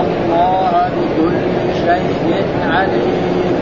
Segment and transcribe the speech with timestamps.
[0.00, 3.56] الله بكل شيء عليم.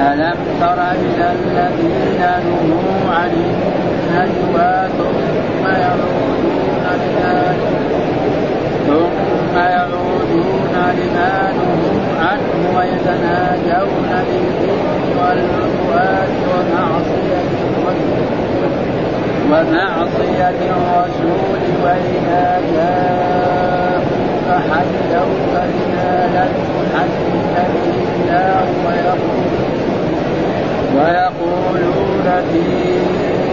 [0.00, 7.54] ألم تر إلى الذين نهوا عن النجوى ثم يعودون لما
[8.86, 17.50] ثم يعودون لما نهوا عنه ويتناجون بالإثم والعدوان ومعصية
[19.50, 23.89] ومعصية الرسول وإذا جاءوك
[24.50, 26.52] حيوك بما لم
[27.74, 29.18] به الله
[30.96, 32.64] ويقولون في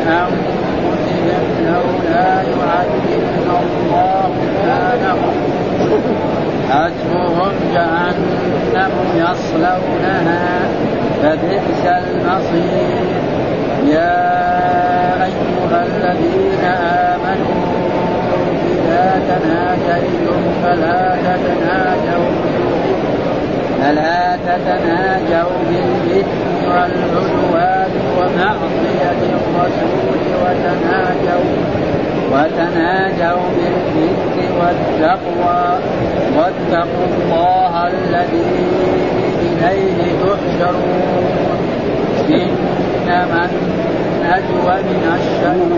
[0.08, 0.58] أنفسهم
[1.66, 4.32] لولا يعذبنا الله
[4.66, 5.36] ما لهم
[6.70, 10.60] حسبهم جهنم يصلونها
[11.24, 13.18] فبئس المصير.
[13.88, 14.38] يا
[15.26, 17.77] أيها الذين آمنوا
[18.88, 22.32] إذا تناجيتم فلا تتناجوا
[23.82, 31.56] فلا تتناجوا بالإثم والعدوان ومعصية الرسول وتناجوا
[32.32, 35.64] وتناجوا بالبر والتقوى.
[36.38, 38.54] واتقوا الله الذي
[39.52, 41.60] إليه تحشرون.
[42.30, 45.78] إنما النجوى من الشيطان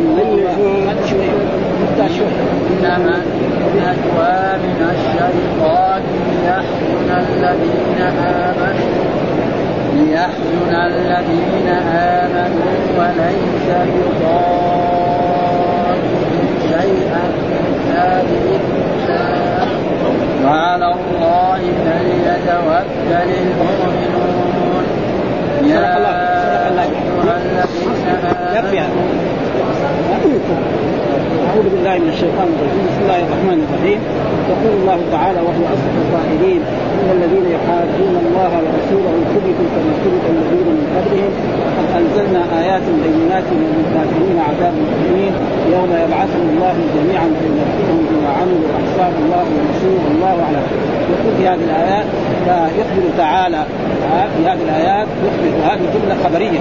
[1.99, 9.03] إنما النجوى من الشيطان ليحزن الذين آمنوا.
[9.95, 14.89] ليحزن الذين آمنوا وليس بضارهم
[16.69, 17.23] شيئا
[18.27, 19.67] بإذن الله
[20.45, 24.85] وعلى الله فليتوكل المؤمنون.
[25.65, 25.89] يا
[26.79, 28.07] أيها الذين
[28.57, 29.38] آمنوا.
[31.49, 32.83] أعوذ بالله من الشيطان الرجيم.
[32.87, 33.99] بسم الله الرحمن الرحيم.
[34.51, 36.61] يقول الله تعالى وهو أصدق القائلين
[36.97, 41.31] إن الذين يحادون الله ورسوله كبتوا كما كبت الذين من قبلهم.
[41.63, 45.33] وقد أنزلنا آيات بينات للكافرين عذاب المؤمنين
[45.73, 50.59] يوم يبعثهم الله جميعا فينبئهم بما عملوا وأحصاه الله ورسوله الله على
[51.11, 52.05] يقول في هذه الآيات
[52.79, 53.61] يخبر تعالى
[54.37, 56.59] في هذه الآيات يخبر هذه جملة خبرية.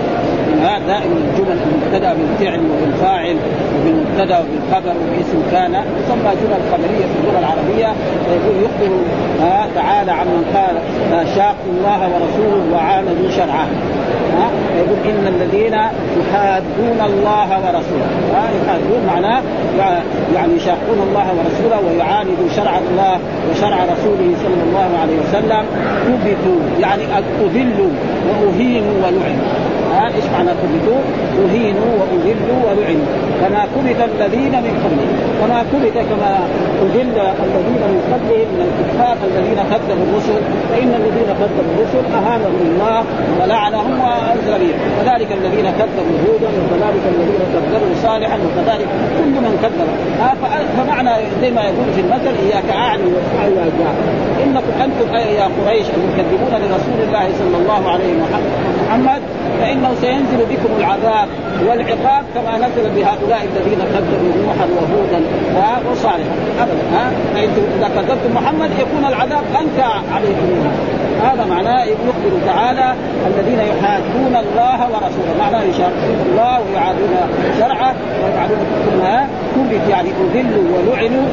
[0.62, 3.36] هذا دائما الجمل المبتدأ بالفعل وبالفاعل
[3.74, 7.88] وبالمبتدأ وبالخبر وباسم كان تسمى جمل خبرية في اللغة العربية.
[8.24, 8.90] فيقول يخبر
[9.74, 10.76] تعالى عمن قال
[11.34, 13.66] شاقوا الله ورسوله وعاندوا شرعه.
[14.78, 15.76] يقول إن الذين
[16.20, 18.08] يحادون الله ورسوله.
[18.58, 19.42] يحادون معناه
[20.34, 23.18] يعني يشاقون الله ورسوله ويعاندوا شرع الله
[23.50, 25.64] وشرع رسوله صلى الله عليه وسلم.
[26.06, 27.04] كبتوا يعني
[27.40, 27.92] أذلوا
[28.28, 29.48] وأهينوا ولعنوا.
[29.94, 31.00] ها إيش معنى كبتوا؟
[31.42, 33.08] أهينوا وأذلوا ولعنوا.
[33.40, 35.16] كما كبت الذين من قبلهم.
[35.40, 36.32] كما كبت كما
[36.82, 40.40] أذل الذين من قبلهم من الكفار الذين كذبوا الرسل.
[40.70, 42.98] فإن الذين كذبوا الرسل أهانهم الله
[43.40, 48.88] ولعنهم وأنزل بهم وكذلك الذين كذبوا هودا وكذلك الذين كذبوا صالحا وكذلك
[49.18, 49.88] كل من كذب.
[50.76, 51.10] فمعنى
[51.42, 53.94] زي ما يقول في المثل إياك اعني واسمعوا يا جاء
[54.44, 58.12] إنكم أنتم يا قريش المكذبون لرسول الله صلى الله عليه
[58.88, 59.22] محمد
[59.60, 61.28] فإنه سينزل بكم العذاب
[61.66, 65.20] والعقاب كما نزل بهؤلاء الذين كذبوا نوحا وهودا
[65.90, 66.34] وصالحا.
[66.62, 70.48] أبدا ها فانتم اذا كذبتم محمد يكون العذاب أنكى عليكم.
[71.24, 72.94] هذا معناه يخبر تعالى
[73.26, 75.32] الذين يحادون الله ورسوله.
[75.38, 77.14] معناه يشاقون الله ويعادون
[77.58, 79.28] شرعه ويفعلون كلها.
[79.54, 81.26] كبت يعني أذلوا ولعنوا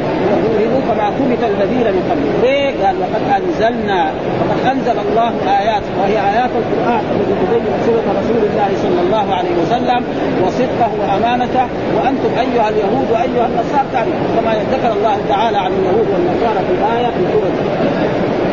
[0.46, 6.18] وذلوا كما كبت الذين من قبلهم ليه؟ قال وقد أنزلنا وقد أنزل الله آيات وهي
[6.34, 7.04] آيات القرآن.
[7.42, 10.02] تبين صفه رسول الله صلى الله عليه وسلم
[10.44, 11.66] وصدقه وأمانته.
[11.96, 14.06] وأنتم أيها اليهود وأيها النصارى
[14.36, 17.56] كما ذكر الله تعالى عن اليهود والنصارى في الآية في سورة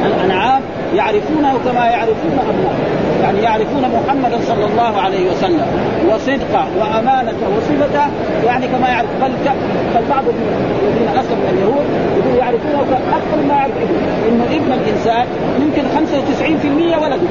[0.07, 0.63] الأنعام.
[0.95, 5.67] يعرفونه كما يعرفون ابنائهم يعني يعرفون محمدا صلى الله عليه وسلم.
[6.09, 8.07] وصدقه وأمانته وصفته
[8.47, 9.09] يعني كما يعرف.
[9.23, 9.33] بل
[9.95, 11.87] بل بعض الذين اسلموا من اليهود
[12.19, 15.27] يقولوا يعرفونه أكثر ما يعرف ابنه إنه ابن الإنسان
[15.61, 17.29] يمكن 95% ولده.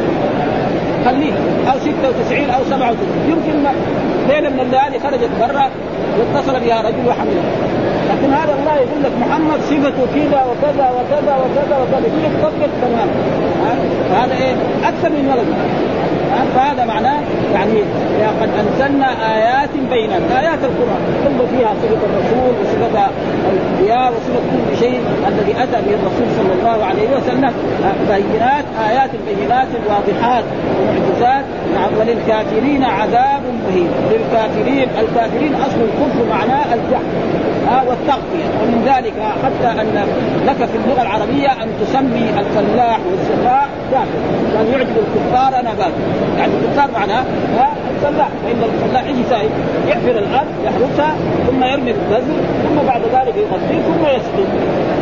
[1.05, 1.33] خليه
[1.71, 2.97] أو 96 أو 97
[3.29, 3.69] يمكن
[4.29, 5.69] ليلة من الليالي خرجت برا
[6.19, 7.51] واتصل بها رجل وحملها
[8.11, 12.29] لكن هذا الله يقول لك محمد صفته كذا وكذا وكذا وكذا وكذا.
[12.41, 13.11] فكر تماما.
[14.09, 15.47] فهذا إيه؟ أكثر من ولد.
[16.55, 17.19] فهذا معناه
[17.53, 17.81] يعني
[18.41, 23.09] قد أنزلنا آيات بينات آيات القرآن كل فيها صفة الرسول وصفة
[23.53, 27.53] الأنبياء وصفة كل شيء الذي أتى به الرسول صلى الله عليه وسلم
[28.09, 30.43] بينات آيات بينات واضحات
[30.79, 31.45] ومعجزات.
[31.75, 33.89] نعم وللكافرين عذاب مهين.
[34.11, 37.11] للكافرين الكافرين أصل الكفر معناه الجهل
[37.71, 38.47] آه والتغطية.
[38.61, 39.13] ومن ذلك
[39.43, 40.07] حتى أن
[40.47, 44.19] لك في اللغة العربية أن تسمي الفلاح والسفاء كافر
[44.53, 46.01] كان يعجب الكفار نباته
[46.37, 47.23] يعني الكفار معناه
[47.91, 48.29] الفلاح.
[48.43, 49.23] فإن الفلاح يجي
[49.87, 51.15] يحفر الأرض يحرسها
[51.47, 54.45] ثم يرمي البذر ثم بعد ذلك يغطيه ثم يسقي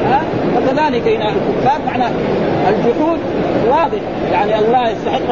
[0.06, 0.22] ها؟
[0.58, 2.12] وكذلك هنا الكفار معناه
[2.70, 3.20] الجحود
[3.70, 4.02] واضح.
[4.32, 5.28] يعني الله يستحق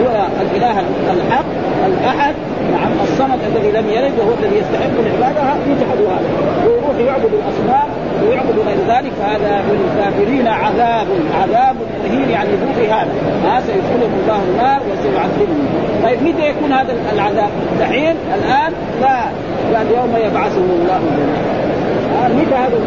[0.00, 0.76] هو الإله
[1.10, 1.44] الحق
[1.86, 2.34] الأحد
[2.72, 6.28] نعم الصمد الذي لم يلد وهو الذي يستحق العباده يجحد هذا.
[6.66, 7.88] ويروح يعبد الأصنام
[8.22, 9.12] ويعبد غير ذلك.
[9.20, 11.06] فهذا للكافرين عذاب
[11.42, 13.12] عذاب مهين يعني ذو هذا
[13.44, 15.68] ها سيدخلهم الله النار وسيعذبهم.
[16.04, 17.50] طيب متى يكون هذا العذاب؟
[17.80, 18.72] دحين الآن؟
[19.02, 19.16] لا
[19.74, 21.00] قال يوم يبعثهم الله.
[22.36, 22.78] متى هذا؟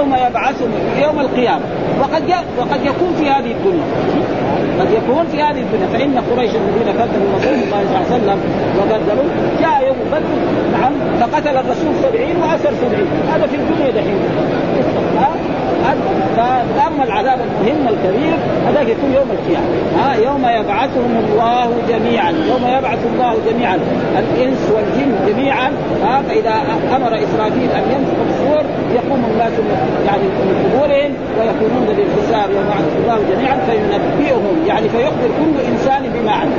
[0.00, 0.70] يوم يبعثهم
[1.02, 1.64] يوم القيامة.
[2.00, 2.22] وقد
[2.58, 3.84] وقد يكون في هذه الدنيا.
[4.80, 5.86] قد يكون في هذه الدنيا.
[5.92, 8.38] فإن قريش الذين كذبوا رسول الله صلى الله عليه وسلم
[8.78, 9.28] وكذبوا
[9.60, 10.32] جاء يوم بدر
[10.72, 13.06] نعم فقتل الرسول سبعين وأسر سبعين.
[13.32, 14.18] هذا في الدنيا دحين.
[16.76, 18.36] فأما العذاب المهم الكبير
[18.66, 19.66] هذاك يكون يوم القيامة.
[19.98, 22.30] ها؟ يوم يبعثهم الله جميعا.
[22.30, 23.78] يوم يبعث الله جميعا.
[24.18, 25.70] الإنس والجن جميعا.
[26.04, 26.54] ها؟ فإذا
[26.96, 28.64] أمر إسرافيل أن ينفخ الصور
[28.94, 29.52] يقوم الناس
[30.06, 31.12] يعني من قبورهم
[31.90, 36.58] ويكونون للحساب يوم يبعث الله جميعا فينبئهم يعني فيخبر كل إنسان بما عمل.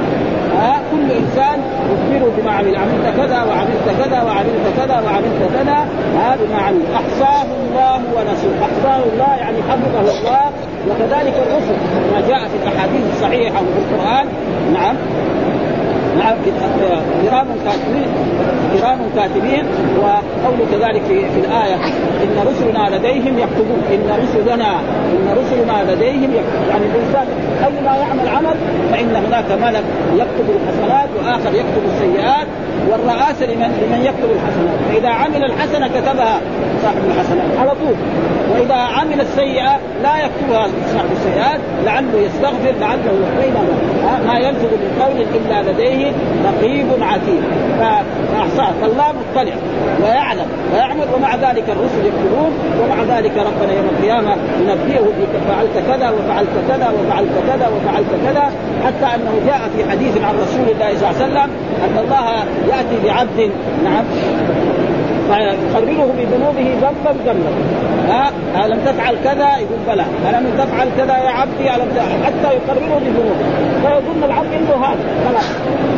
[0.57, 1.59] ها؟ كل إنسان
[1.91, 2.75] يخبره بما عمل.
[2.75, 5.77] عملت كذا وعملت كذا وعملت كذا وعملت كذا
[6.17, 6.81] ها؟ بما عمل.
[6.95, 8.53] أحصاه الله ونسوه.
[8.61, 10.51] أحصاه الله يعني حفظه الله
[10.89, 11.77] وكذلك الرسل
[12.13, 14.25] ما جاء في الأحاديث الصحيحة وفي القرآن.
[14.73, 14.95] نعم.
[16.19, 16.35] نعم
[17.25, 18.07] كرام كاتبين
[18.79, 19.65] كرام كاتبين
[19.99, 21.75] وقوله كذلك في, في الآية
[22.23, 24.79] إن رسلنا لديهم يكتبون إن رسلنا
[25.11, 26.67] إن رسلنا لديهم يكتبون.
[26.69, 27.27] يعني الإنسان
[27.65, 28.55] أيما يعمل عمل
[28.91, 29.83] فإن هناك ملك
[30.15, 32.47] يكتب الحسنات وآخر يكتب السيئات
[32.89, 34.79] والرئاسة لمن لمن يكتب الحسنات.
[34.89, 36.41] فإذا عمل الحسنة كتبها
[36.83, 37.95] صاحب الحسنات على طول.
[38.53, 43.91] وإذا عمل السيئة لا يكتبها صاحب السيئات لعله يستغفر لعله بينما
[44.27, 46.00] ما يلفظ من قول إلا لديه
[46.45, 47.43] رقيب عتيد.
[47.79, 48.73] فأحصاه.
[48.81, 49.53] فالله مطلع
[50.03, 52.51] ويعلم ويعمل ومع ذلك الرسل يكتبون
[52.81, 55.05] ومع ذلك ربنا يوم القيامة ينبئه
[55.47, 58.51] فعلت كذا وفعلت كذا وفعلت كذا وفعلت كذا
[58.85, 61.49] حتى أنه جاء في حديث عن رسول الله صلى الله عليه وسلم
[61.85, 62.25] أن الله
[62.75, 63.51] يأتي بعبد
[63.83, 64.03] نعم
[65.27, 67.51] فيقرره بذنوبه ذنبا ذنبا.
[68.09, 68.31] ها؟
[68.65, 70.05] ألم تفعل كذا؟ يقول بلى.
[70.29, 73.45] ألم تفعل كذا يا عبدي؟ ألم تفعل حتى يقرره بذنوبه.
[73.83, 75.03] فيظن العبد عنده هذا.
[75.29, 75.47] خلاص.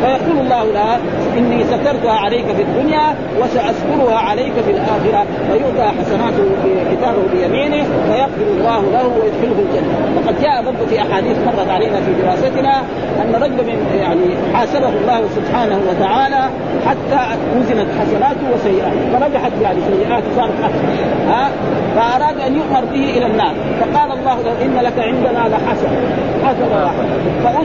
[0.02, 0.98] فيقول الله لها
[1.38, 5.26] إني سترتها عليك في الدنيا وسأذكرها عليك في الآخرة.
[5.52, 6.44] فيؤتى حسناته
[6.92, 9.94] كتابه بيمينه فيغفر الله له ويدخله الجنة.
[10.16, 12.82] وقد جاء برضه في أحاديث مرت علينا في دراستنا
[13.22, 16.42] أن رجل من يعني حاسبه الله سبحانه وتعالى
[16.86, 17.20] حتى
[17.56, 19.18] وزنت حسناته وسيئاته.
[19.18, 20.88] فرجحت يعني سيئاته صارت أكثر.
[21.28, 21.50] ها؟
[21.96, 23.54] فأراد أن يؤمر به إلى النار.
[23.80, 25.98] فقال الله له إن لك عندنا لحسنة.
[26.44, 27.14] حسنة واحدة.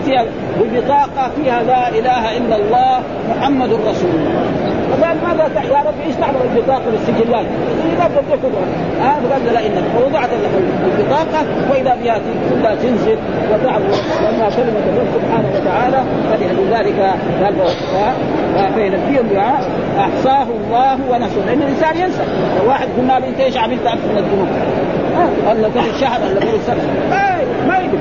[0.09, 2.99] فأتي ببطاقة فيها لا إله إلا الله
[3.29, 4.45] محمد رسول الله.
[4.91, 8.51] فقال ماذا يا رب إيش تعمل البطاقة بالسجلات؟ السجلات لم تكن
[9.01, 10.29] ها فقال لا إنك فوضعت
[10.99, 13.17] البطاقة وإذا بها كلها تنزل
[13.51, 16.99] وتعبد لانها كلمة الله سبحانه وتعالى فلذلك
[18.57, 19.27] قال فينبيهم
[19.99, 22.23] أحصاه الله ونسوه لأن الإنسان ينسى.
[22.59, 24.47] لو واحد قلنا له أنت إيش عملت؟ امس من الذنوب؟
[25.47, 26.83] ولا قبل شهر ولا قبل سنة.
[27.09, 27.37] ما
[27.67, 27.99] ما يدري.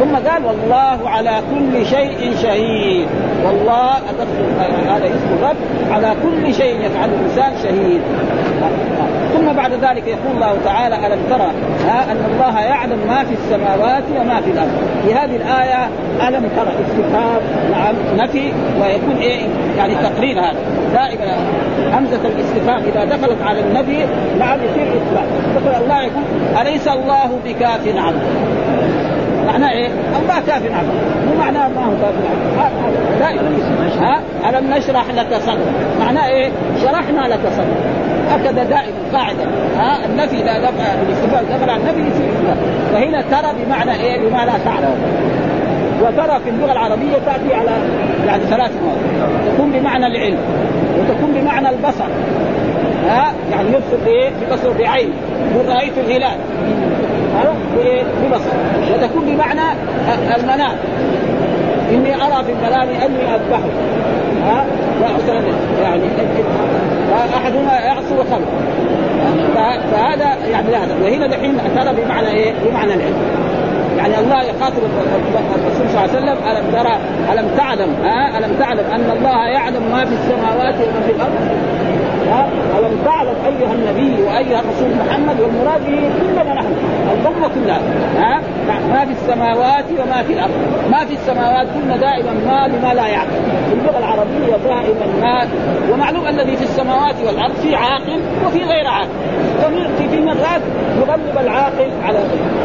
[0.00, 3.06] ثم قال والله على كل شيء شهيد.
[3.46, 3.92] والله
[4.88, 5.56] هذا اسم الرب.
[5.90, 8.00] على كل شيء يفعل الإنسان شهيد.
[9.34, 11.50] ثم بعد ذلك يقول الله تعالى ألم ترى
[11.86, 14.70] ها أن الله يعلم ما في السماوات وما في الأرض؟
[15.06, 15.88] في هذه الآية
[16.28, 17.40] ألم ترى استفهام
[17.72, 18.52] نعم نفي.
[18.80, 19.46] ويكون إيه؟
[19.78, 20.58] يعني تقرير هذا.
[20.94, 21.36] دائما
[21.92, 23.98] همزة الاستفهام إذا دخلت على النبي
[24.38, 25.26] نعم يصير إثبات.
[25.82, 26.24] الله يقول
[26.60, 28.22] أليس الله بكاف عبده
[29.52, 29.88] معناه إيه؟
[30.22, 30.92] الله كاف عبده
[31.26, 32.14] مو معناه الله كاف
[32.58, 33.50] عبده دائما
[34.00, 36.50] ها الم نشرح لك صدرك معناه إيه؟
[36.82, 39.44] شرحنا لك صدرك هكذا دائما قاعدة
[39.78, 42.32] ها النفي اذا دفع الاستفهام على النفي يصير
[42.92, 44.94] فهنا ترى بمعنى إيه؟ لا تعلم.
[46.02, 47.70] وترى في اللغة العربية تأتي على
[48.26, 50.38] يعني ثلاث مواضع تكون بمعنى العلم
[50.98, 52.04] وتكون بمعنى البصر.
[53.08, 55.12] ها يعني يبصر بإيه؟ ببصر بعين.
[55.54, 56.38] يقول رأيت الهلال.
[58.22, 58.50] ببصر
[58.94, 59.78] وتكون بمعنى
[60.36, 60.76] المنام.
[61.90, 63.68] إني أرى في المنام أني أذبحه.
[64.44, 64.64] ها؟
[65.82, 66.02] يعني
[67.36, 68.48] أحدهما يعصر خلق
[69.92, 73.16] فهذا يعني هذا وهنا دحين ترى بمعنى إيه؟ بمعنى العلم.
[73.98, 76.98] يعني الله يخاطب الرسول صلى الله عليه وسلم ألم ترى
[77.32, 81.32] ألم تعلم ها؟ ألم تعلم أن الله يعلم ما في السماوات وما في الأرض؟
[82.78, 86.74] ألم تعلم أيها النبي وأيها الرسول محمد والمراد به كلنا نحن
[87.12, 87.80] الامه كلها
[88.18, 88.40] ها؟
[88.92, 90.50] ما في السماوات وما في الأرض.
[90.90, 93.42] ما في السماوات قلنا دائما ما بما لا يعقل.
[93.68, 95.46] في اللغة العربية دائما ما
[95.92, 99.08] ومعلوم الذي في السماوات والأرض في عاقل وفي غير عاقل.
[99.98, 100.62] في في مرات
[100.98, 102.18] يغلب العاقل على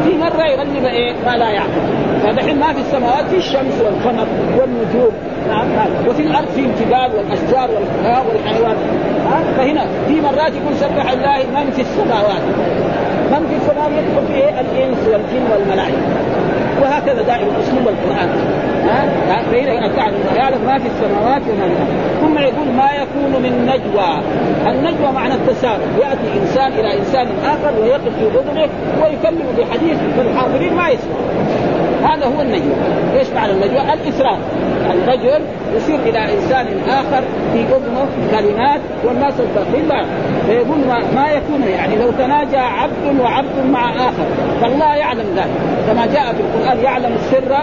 [0.04, 1.82] في مرة يغلب إيه؟ ما لا يعقل.
[2.22, 4.26] فدحين ما في السماوات في الشمس والقمر
[4.58, 5.12] والنجوم.
[5.48, 5.66] نعم
[6.08, 7.70] وفي الأرض في الجبال والأشجار
[8.28, 8.76] والحيوان.
[9.56, 12.42] فهنا في مرات يقول سبح الله من في السماوات؟
[13.30, 16.08] من في السماوات؟ يدخل فيه الإنس والجن والملائكة.
[16.82, 18.28] وهكذا دائما اسلوب القران
[18.88, 21.74] ها؟ فإذا هنا تعلم يعلم ما في السماوات وما في
[22.20, 24.10] ثم يقول ما يكون من نجوى.
[24.72, 25.86] النجوى معنى التسامح.
[25.98, 28.68] يأتي إنسان إلى إنسان آخر ويقف في اذنه
[29.02, 31.16] ويكلم بحديث فالحاضرين ما يسمع
[32.02, 32.74] هذا هو النجوى.
[33.18, 34.38] إيش معنى النجوى؟ الاسراف
[34.82, 35.42] يعني رجل
[35.76, 40.04] يشير إلى إنسان آخر في اذنه كلمات والناس الباقين لا.
[40.46, 44.26] فيقول ما, ما يكون يعني لو تناجى عبد وعبد مع آخر.
[44.60, 45.50] فالله يعلم ذلك.
[45.88, 47.58] كما جاء في القرآن يعلم السر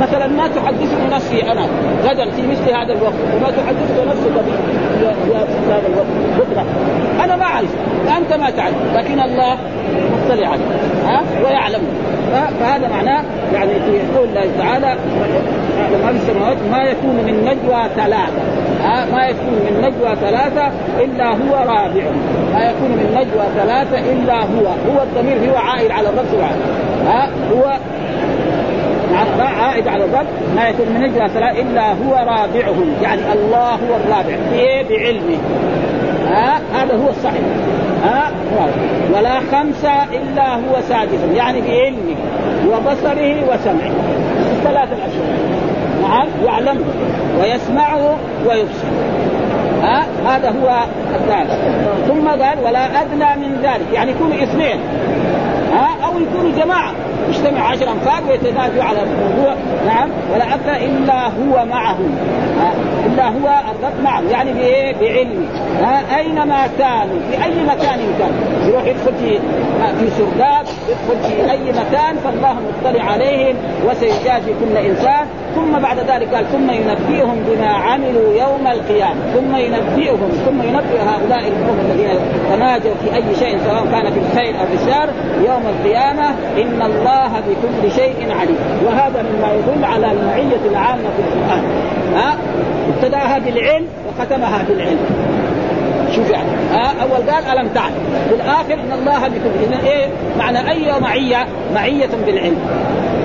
[0.00, 1.66] مثلا ما تحدثني نفسي أنا
[2.04, 4.44] غدا في مثل هذا الوقت وما تحدثك نفسك
[4.98, 5.34] في
[5.68, 6.06] هذا الوقت.
[6.38, 6.64] بكرة.
[7.24, 7.68] أنا ما أعرف.
[8.18, 8.74] أنت ما تعرف.
[8.94, 9.56] لكن الله
[10.12, 10.64] مطلع عليه
[11.06, 11.80] ها؟ ويعلم
[12.60, 13.22] فهذا معناه
[13.54, 14.96] يعني في قول الله تعالى
[15.90, 18.42] في السماوات ما يكون من نجوى ثلاثة.
[19.12, 20.70] ما يكون من نجوى ثلاثة
[21.00, 22.16] إلا هو رابعهم
[22.54, 24.66] ما يكون من نجوى ثلاثة إلا هو.
[24.66, 26.64] هو الضمير هو عائد على الرب سبحانه
[27.06, 27.78] ها هو
[29.40, 30.26] عائد على الرب.
[30.56, 32.94] ما يكون من نجوى ثلاثة إلا هو رابعهم.
[33.02, 34.36] يعني الله هو الرابع.
[34.50, 35.38] بايه بعلمه.
[36.28, 37.42] ها هذا هو الصحيح.
[38.04, 38.30] ها؟
[39.14, 41.20] ولا خمسة إلا هو سادس.
[41.34, 42.16] يعني بعلمه
[42.68, 43.92] وبصره وسمعه.
[44.52, 45.38] الثلاث الأشياء.
[46.02, 46.84] نعم يعلمه
[47.40, 48.16] ويسمعه
[48.46, 48.88] ويبصر
[49.82, 51.52] ها؟ هذا هو الثالث.
[52.08, 53.86] ثم قال ولا أدنى من ذلك.
[53.92, 54.80] يعني يكونوا اثنين.
[55.72, 56.92] ها؟ أو يكونوا جماعة.
[57.28, 59.54] يجتمع عشر انفار ويتنازعوا على الموضوع
[59.86, 62.18] نعم ولا ابدا إلا هو معهم
[63.06, 65.46] إلا هو الرب معهم يعني بإيه؟ بعلمه.
[66.16, 68.32] أينما كانوا في اي مكان كان
[68.68, 69.38] يروح يدخل في
[69.86, 73.56] في سرداب يدخل في أي مكان فالله مطلع عليهم
[73.86, 79.20] وسيجازي كل انسان ثم بعد ذلك قال ثم ينبئهم بما عملوا يوم القيامة.
[79.34, 82.10] ثم ينبئهم ثم ينبئ هؤلاء القوم الذين
[82.52, 85.08] تناجوا في أي شيء سواء كان في الخير أو في الشر
[85.48, 86.28] يوم القيامة.
[86.62, 88.58] إن الله بكل شيء عليم.
[88.86, 91.62] وهذا مما يدل على المعية العامة في القرآن.
[92.14, 92.36] ها؟
[92.96, 95.29] ابتداها بالعلم وختمها بالعلم.
[96.16, 96.48] شوف يعني.
[96.70, 97.94] ها أول قال ألم تعلم
[98.28, 100.06] في الآخر إن الله بكل اذا إيه؟
[100.38, 102.58] معنى أي معية معية بالعلم.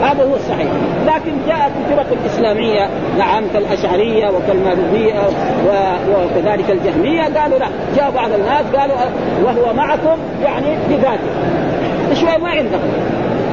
[0.01, 0.68] هذا هو الصحيح.
[1.06, 5.20] لكن جاءت الفرق الإسلامية نعم كالأشعرية وكالمالكيه
[6.10, 7.68] وكذلك الجهمية قالوا لا.
[7.98, 8.96] جاء بعض الناس قالوا
[9.44, 11.30] وهو معكم يعني بذاته.
[12.13, 12.92] شوي ما عندهم.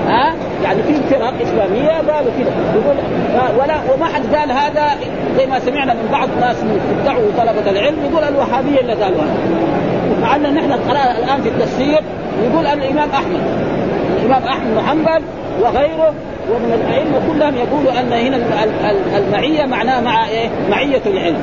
[0.09, 2.97] ها؟ يعني في فرق إسلامية قالوا كذا يقول
[3.61, 4.91] ولا وما حد قال هذا
[5.37, 6.57] زي ما سمعنا من بعض الناس
[7.01, 9.63] يدعوا طلبة العلم يقول الوهابية اللي قالوا هذا
[10.23, 12.01] مع أن نحن الآن في التفسير
[12.45, 13.41] يقول الإمام أحمد
[14.19, 15.23] الإمام أحمد حنبل
[15.63, 16.15] وغيره
[16.51, 18.39] ومن الأئمة كلهم يقولوا أن هنا
[19.19, 21.39] المعية معناه مع إيه؟ معية العلم.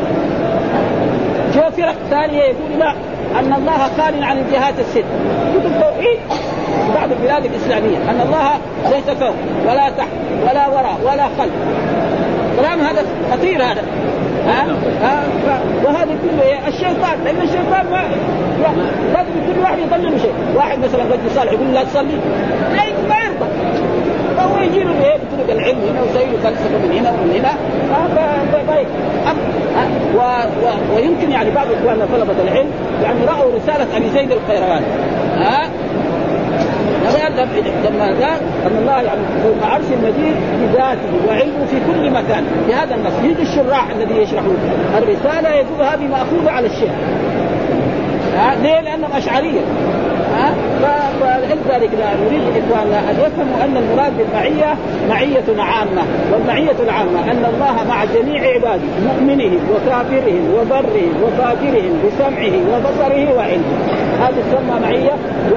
[1.55, 2.93] جو فرق ثانية يقول لا
[3.39, 5.05] أن الله خال عن الجهات الست
[5.53, 6.19] كتب توحيد
[6.95, 8.49] بعض البلاد الإسلامية أن الله
[8.89, 9.35] ليس فوق
[9.67, 10.07] ولا تحت
[10.43, 11.53] ولا وراء ولا خلف.
[12.59, 13.83] كلام هذا خطير هذا.
[14.47, 14.65] ها؟
[15.01, 15.23] ها؟
[15.85, 18.03] وهذا كله؟ الشيطان لأن الشيطان ما
[19.13, 20.33] لازم كل واحد يضلل شيء.
[20.55, 22.19] واحد مثلا رجل صالح يقول لا تصلي.
[23.09, 23.49] ما يرضى؟
[24.37, 27.53] فهو يجي له إيه بطرق العلم هنا له فلسفة من هنا ومن هنا.
[30.15, 30.19] و...
[30.19, 30.95] و...
[30.95, 32.71] ويمكن يعني بعض إخواننا طلبة العلم
[33.03, 34.85] يعني رأوا رسالة أبي زيد القيرواني.
[35.35, 35.69] ها؟
[37.89, 42.43] لما قال أن الله يعني فوق عرش المجيد بذاته وعلمه في كل مكان.
[42.67, 44.43] في هذا النص يجي الشراح الذي يشرح
[44.97, 46.91] الرسالة يقول هذه مأخوذة على الشيخ.
[48.63, 49.61] ليه؟ لأنهم أشعرية.
[51.21, 51.89] فلذلك
[52.25, 54.75] نريد إخواننا أن يفهموا أن المراد بالمعية
[55.09, 56.01] معية عامة.
[56.33, 63.77] والمعية العامة أن الله مع جميع عباده مؤمنهم وكافرهم وبرهم وفاجرهم بسمعه وبصره وعلمه.
[64.21, 65.08] هذه تسمى معية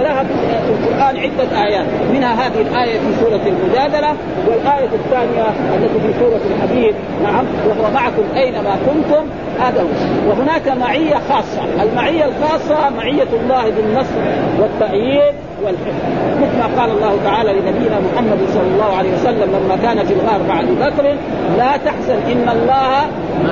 [0.03, 0.25] ولها
[0.67, 1.87] في القرآن عدة آيات.
[2.13, 4.15] منها هذه الآية في سورة المجادلة
[4.49, 5.45] والآية الثانية
[5.77, 6.95] التي في سورة الحديد.
[7.23, 9.25] نعم وهو معكم أينما كنتم
[9.61, 11.83] هذا هو وهناك معية خاصة.
[11.83, 14.21] المعية الخاصة معية الله بالنصر
[14.61, 16.03] والتأييد والحفظ.
[16.43, 20.41] مثل ما قال الله تعالى لنبينا محمد صلى الله عليه وسلم لما كان في الغار
[20.49, 21.17] مع أبي بكر
[21.59, 23.07] لا تحزن إن الله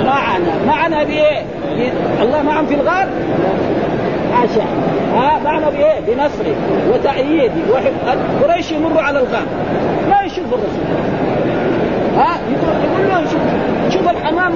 [0.04, 0.52] معنا.
[0.66, 1.42] معنا بإيه؟
[2.22, 3.08] الله معهم في الغار؟
[4.34, 4.64] حاشا
[5.14, 6.54] ها معنا بايه؟ بنصره
[6.92, 9.46] وتأييده وحفظ قريش يمروا على الغار
[10.10, 10.84] لا يشوفوا الرسول.
[12.16, 12.38] ها
[12.84, 13.40] يقول له شوف
[13.94, 14.52] شوف الحمام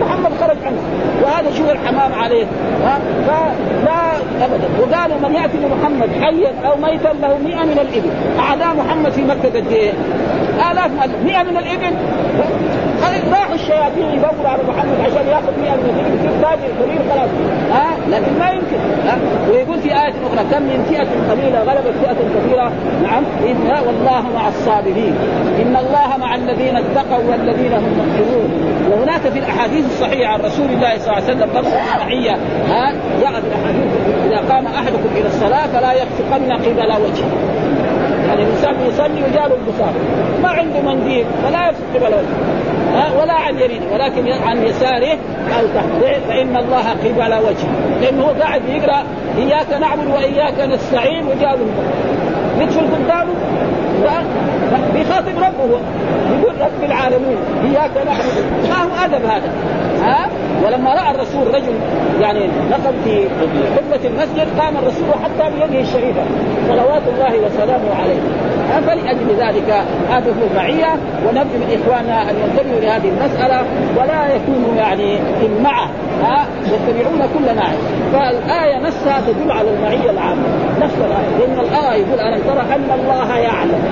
[0.00, 0.80] محمد خرج عنه
[1.22, 2.46] وهذا شوف الحمام عليه؟
[2.84, 4.68] ها؟ فلا ابدا.
[4.80, 8.10] وقالوا من يأتي لمحمد حيا أو ميتا له 100 من الإبل.
[8.38, 9.92] اعداء محمد في مكة قد إيه؟
[10.70, 10.90] آلاف
[11.24, 11.96] 100 من الإبل.
[13.32, 16.18] راحوا الشياطين يدوروا على محمد عشان يأخذ 100 من الإبل.
[16.22, 17.30] في تاجر كبير خلاص.
[17.72, 18.80] ها؟ لكن ما يمكن.
[19.06, 19.18] ها؟
[19.50, 22.72] ويقول في آية أخرى كم من فئة قليلة غلبت فئة كثيرة
[23.02, 23.24] نعم.
[23.46, 25.14] إن والله مع الصابرين.
[25.62, 28.50] إن الله مع الذين اتقوا والذين هم محسنون
[28.90, 32.36] وهناك في الأحاديث الصحيحة عن رسول الله صلى الله عليه وسلم قبل المعية
[32.68, 33.90] ها جاء في الأحاديث
[34.26, 37.30] إذا قام أحدكم إلى الصلاة فلا يخفقن قبل وجهه.
[38.28, 39.92] يعني الانسان يصلي وجاله البصار
[40.42, 43.20] ما عنده منديل فلا يبصق قبل وجهه.
[43.20, 45.12] ولا عن يمينه ولكن عن يساره
[45.58, 48.00] أو تحت فإن الله قبل وجهه.
[48.02, 49.02] لأنه هو قاعد يقرأ
[49.38, 51.66] إياك نعبد وإياك نستعين وجاله
[52.60, 53.34] يدخل قدامه
[54.94, 55.80] بيخاطب ربه.
[56.38, 58.68] يقول رب العالمين إياك نعبد.
[58.68, 59.50] ما هو أدب هذا؟
[60.02, 60.28] ها؟
[60.64, 61.74] ولما رأى الرسول رجل
[62.20, 63.24] يعني نقل في
[63.76, 66.22] قبله المسجد قام الرسول حتى بيده الشريفة
[66.68, 68.20] صلوات الله وسلامه عليه.
[68.86, 70.92] فلأجل ذلك هذه هو المعية
[71.26, 73.62] ونبدو من إخواننا أن ينتبهوا لهذه المسألة
[73.96, 75.18] ولا يكونوا يعني
[75.62, 75.88] معه
[76.22, 77.76] ها يتبعون كل ناعي
[78.12, 80.42] فالآية نفسها تدل على المعية العامة
[80.80, 81.38] نفس الآية.
[81.38, 83.82] لأن الآية يقول ألم ترى أن الله يعلم؟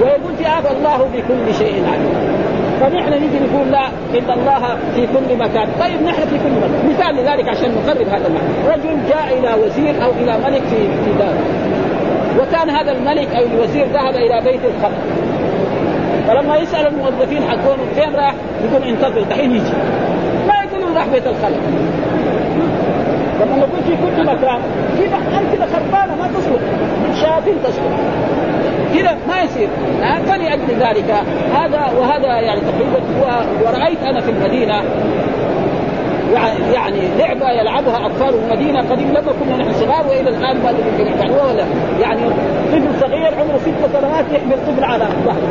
[0.00, 2.37] ويقول في هذا الله بكل شيء عليم.
[2.80, 3.86] فنحن نجي نقول لا
[4.18, 8.26] إن الله في كل مكان، طيب نحن في كل مكان، مثال لذلك عشان نقرب هذا
[8.26, 11.42] المعنى، رجل جاء إلى وزير أو إلى ملك في في داره،
[12.40, 14.98] وكان هذا الملك أو الوزير ذهب إلى بيت الخلق
[16.28, 19.72] فلما يسأل الموظفين حقون فين راح؟ يقول انتظر دحين يجي.
[20.48, 21.60] ما يقولون راح بيت الخلق
[23.40, 24.60] لما نقول في كل مكان
[24.96, 25.04] في
[25.38, 26.60] امثله خربانة ما تصلح.
[27.20, 27.98] شياطين تصلح.
[28.94, 29.68] كذا ما يصير.
[30.26, 31.14] فلأجل ذلك.
[31.54, 33.00] هذا وهذا يعني تقريبا
[33.64, 34.82] ورأيت أنا في المدينة.
[36.74, 40.72] يعني لعبة يلعبها أطفال المدينة قديم لما كنا نحن صغار وإلى الآن ما
[41.14, 41.64] يعني ولا
[42.00, 42.20] يعني
[42.72, 45.48] طفل صغير عمره ست سنوات يحمل طفل على ظهره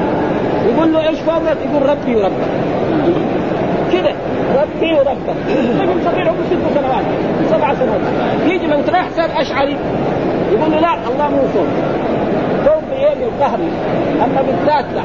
[0.68, 2.48] يقول له إيش فضلك؟ يقول ربي وربك.
[3.94, 4.12] كده
[4.62, 5.36] ربي وربك.
[5.80, 7.06] طفل صغير عمره ست سنوات
[7.50, 8.02] سبع سنوات.
[8.46, 9.78] يجي لو راح صار أشعري.
[10.52, 11.68] يقول له لا الله مو صوت
[13.08, 13.60] بايه بالقهر
[14.26, 15.02] أما بالذات لا.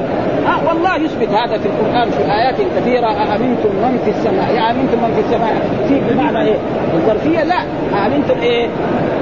[0.53, 4.99] آه والله يثبت هذا في القرآن في ايات كثيره أأمنتم من في السماء؟ يا أمنتم
[5.03, 5.55] من في السماء؟
[5.89, 6.57] في بمعنى إيه؟
[6.95, 7.59] الظرفية لا.
[7.95, 8.69] أأمنتم إيه؟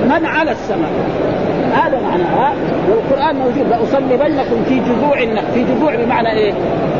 [0.05, 0.90] من على السماء؟
[1.72, 2.54] هذا معناها
[2.90, 3.66] والقرآن موجود.
[3.70, 6.52] لأصلبنكم في جذوع النخل في جذوع بمعنى إيه؟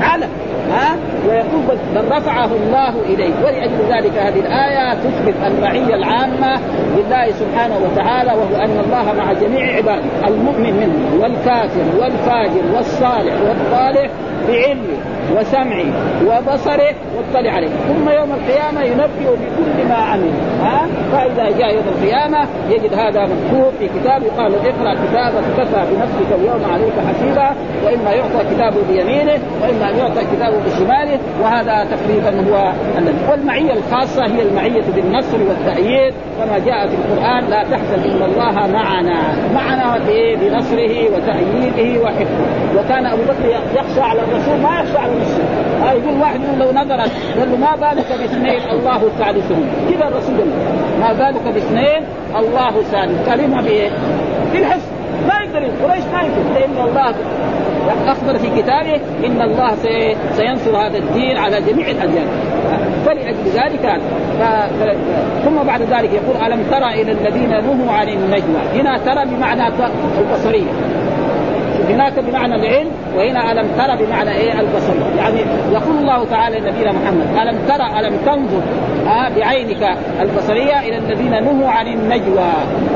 [0.03, 0.27] على
[0.71, 0.97] ها؟
[1.29, 6.61] ويقول بل رفعه الله اليه ولأجل ذلك هذه الآية تثبت المعيه العامة
[6.97, 14.11] لله سبحانه وتعالى وهو أن الله مع جميع عباده المؤمن منهم والكافر والفاجر والصالح والطالح
[14.49, 14.99] بعلمه.
[15.37, 15.87] وسمعه
[16.27, 17.69] وبصره واطلع عليه.
[17.69, 20.31] ثم يوم القيامة ينبئ بكل ما عمل.
[20.63, 26.33] ها؟ فإذا جاء يوم القيامة يجد هذا مكتوب في كتاب يقال اقرأ كتابك كفى بنفسك
[26.41, 27.51] اليوم عليك حسيبا
[27.85, 33.17] وإما يعطى كتابه بيمينه وإما يعطى كتابه بشماله وهذا تقريبا هو الذي.
[33.31, 39.21] والمعية الخاصة هي المعية بالنصر والتأييد كما جاء في القرآن لا تحزن إن الله معنا.
[39.55, 39.99] معنا
[40.41, 42.60] بنصره وتأييده وحفظه.
[42.77, 45.43] وكان أبو بكر يخشى على الرسول ما يخشى على نفسه
[45.83, 50.35] آه يقول واحد يقول لو نظرت قال له ما بالك باثنين الله ثالثهم كذا الرسول
[51.01, 52.05] ما بالك باثنين
[52.37, 53.91] الله ثالث كلمة بإيه؟
[54.53, 54.91] بالحسن.
[55.29, 57.15] ما يقدر قريش ما يقدر لأن الله
[58.07, 59.75] أخبر في كتابه إن الله
[60.37, 62.27] سينصر هذا الدين على جميع الأديان.
[63.07, 64.01] فلأجل ذلك
[64.41, 64.43] ف...
[65.45, 69.63] ثم بعد ذلك يقول ألم ترى إلى الذين نهوا عن النجوى؟ هنا ترى بمعنى
[70.21, 70.71] البصرية
[71.95, 74.93] هناك بمعنى العلم وهنا ألم ترى بمعنى إيه؟ البصر.
[75.19, 75.41] يعني
[75.73, 78.63] يقول الله تعالى لنبينا محمد ألم ترى ألم تنظر
[79.07, 82.53] ها بعينك البصرية إلى الذين نهوا عن النجوى.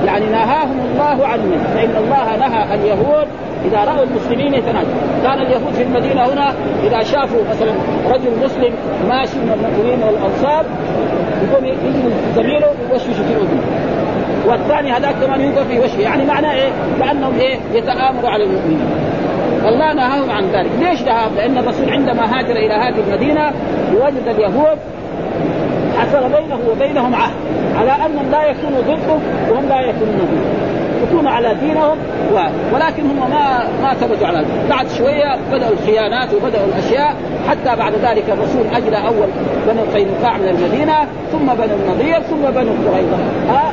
[0.07, 3.27] يعني نهاهم الله عن النجوى فإن الله نهى اليهود
[3.65, 5.01] إذا رأوا المسلمين يتناجوا.
[5.23, 6.55] كان اليهود في المدينة هنا
[6.87, 7.73] إذا شافوا مثلا
[8.07, 8.75] رجل مسلم
[9.09, 10.65] ماشي من المؤمنين والأنصار
[11.43, 13.94] يقوم يجي زميله يوشوش في أذنه.
[14.47, 16.01] والثاني هذاك كمان يوقف في وجهه.
[16.01, 18.87] يعني معناه إيه؟ كانهم إيه؟ يتآمروا على المؤمنين.
[19.67, 23.53] الله نهاهم عن ذلك، ليش نهاهم؟ لأن الرسول عندما هاجر إلى هذه المدينة
[23.95, 24.79] وجد اليهود
[25.99, 27.35] حصل بينه وبينهم عهد
[27.77, 29.19] على انهم لا يكونوا ضده
[29.51, 30.29] وهم لا يكونون.
[31.03, 31.99] ضده يكونوا على دينهم
[32.35, 32.37] و...
[32.75, 37.15] ولكن هم ما ما ثبتوا على بعد شوية بدأوا الخيانات وبدأوا الأشياء.
[37.49, 39.29] حتى بعد ذلك الرسول اجلى أول
[39.67, 40.95] بنو قينقاع من المدينة
[41.33, 43.17] ثم بنو النضير ثم بنو قريظة.
[43.49, 43.73] ها؟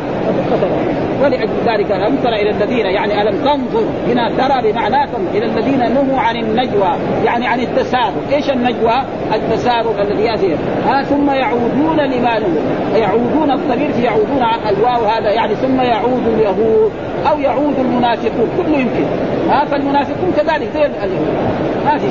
[1.23, 6.19] ولأجل ذلك ألم تر إلى الذين يعني ألم تنظر هنا ترى بمعنى إلى الذين نهوا
[6.19, 6.91] عن النجوى
[7.25, 9.01] يعني عن التسارب إيش النجوى؟
[9.35, 10.55] التسارب الذي يأتي.
[10.87, 12.97] ها ثم يعودون لما نهوا.
[12.97, 16.91] يعودون الضمير يعودون الواو هذا يعني ثم يعود اليهود
[17.31, 18.49] أو يعود المنافقون.
[18.57, 19.05] كله يمكن.
[19.49, 20.69] ها فالمنافقون كذلك.
[20.73, 21.35] زي اليهود
[21.85, 22.09] ما في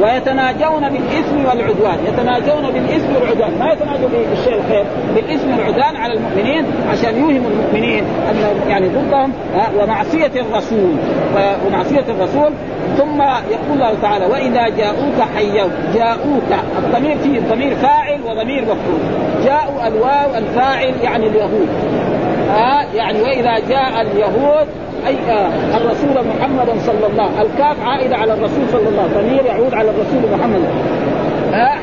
[0.00, 1.98] ويتناجون بالإثم والعدوان.
[2.06, 3.58] يتناجون بالإثم والعدوان.
[3.58, 9.32] ما يتناجون بالشيء الخير بالإثم والعدوان على المؤمنين عشان يوهموا المؤمنين انهم يعني ضدهم
[9.80, 10.96] ومعصية الرسول.
[11.66, 12.52] ومعصية الرسول.
[12.96, 19.00] ثم يقول الله تعالى وإذا جاءوك حيوك جاءوك الضمير فيه ضمير فاعل وضمير مفعول.
[19.44, 21.68] جاءوا الواو الفاعل يعني اليهود.
[22.50, 24.66] ها يعني وإذا جاء اليهود
[25.06, 29.90] اي آه الرسول محمدا صلى الله الكاف عائدة على الرسول صلى الله ضمير يعود على
[29.90, 30.62] الرسول محمد.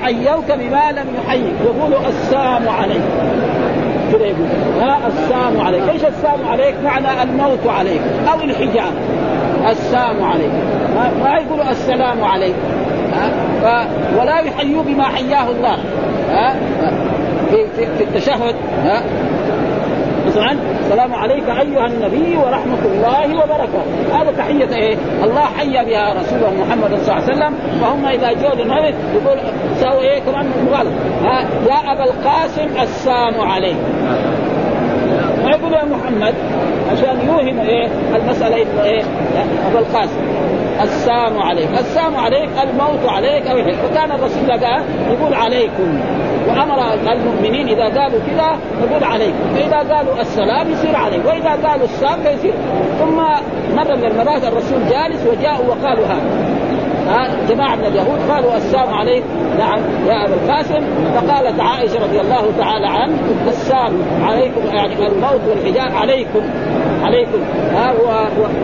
[0.04, 3.02] حيوك بما لم يحيك يقولوا السلام عليك.
[4.12, 4.48] كذا يقول.
[4.82, 5.82] ها السلام عليك.
[5.90, 8.02] إيش السلام عليك؟ معنى الموت عليك.
[8.34, 8.94] أو الحجاب.
[9.70, 10.52] السلام عليك.
[11.24, 12.56] ما يقولوا السلام عليك.
[13.64, 13.88] ها
[14.20, 15.78] ولا يحيوا بما حياه الله.
[16.32, 16.56] ها
[17.50, 18.56] في, في, في التشهد.
[18.84, 19.02] ها
[20.30, 24.22] مثلا السلام عليك أيها النبي ورحمة الله وبركاته.
[24.22, 27.54] هذا تحية إيه؟ الله حي بها رسوله محمد صلى الله عليه وسلم.
[27.82, 29.40] فهم إذا جاءوا للنبي يقول
[29.80, 30.94] سووا إيه؟ كمان مغالط
[31.70, 33.78] يا أبا القاسم السلام عليك.
[35.44, 36.34] ما يقول يا محمد؟
[36.92, 39.02] عشان يوهم إيه؟ المسألة إيه؟
[39.72, 40.22] ابا القاسم.
[40.82, 41.70] السلام عليك.
[41.80, 44.50] السلام عليك الموت عليك أو وكان الرسول
[45.12, 46.00] يقول عليكم.
[46.48, 49.56] وأمر المؤمنين إذا قالوا كذا نقول عليكم.
[49.56, 52.54] فإذا قالوا السلام يصير عليك وإذا قالوا السلام فيصير
[53.00, 53.16] ثم
[53.76, 56.50] مره من المرات الرسول جالس وجاءوا وقالوا هذا.
[57.50, 59.24] جماعة من اليهود قالوا السلام عليك
[59.60, 60.82] نعم يا أبا القاسم.
[61.16, 63.16] فقالت عائشة رضي الله تعالى عنه
[63.48, 66.42] السلام عليكم يعني الموت والحجاب عليكم.
[67.04, 67.40] عليكم.
[67.76, 67.94] ها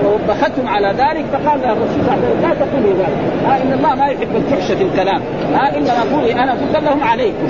[0.05, 3.17] ووبختم على ذلك فقال له الرسول صلى الله عليه وسلم لا تقولوا ذلك.
[3.47, 5.21] ها إن الله ما يحب الفحش في الكلام
[5.53, 7.47] ها إنما قولي أنا قلت لهم عليكم.